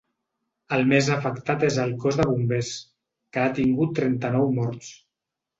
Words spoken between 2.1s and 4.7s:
de bombers, que ha tingut trenta-nou